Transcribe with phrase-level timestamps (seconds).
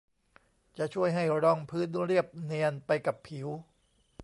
[0.77, 3.47] จะช่วยให้รองพื้นเรียบเนียนไปกับผิว